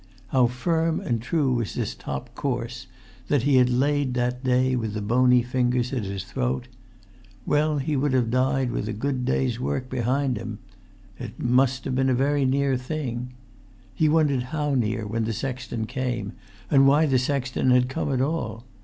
[0.29, 2.87] How firm and true was this top course,
[3.27, 6.67] that he had laid that day with the bony fingers at his throat!
[7.45, 10.57] Well, he would have died with a good day's work behind him...
[11.19, 13.33] It must have been a very near thing...
[13.93, 16.33] he wondered how near when the sexton came,
[16.71, 18.65] and why the sexton had come at all.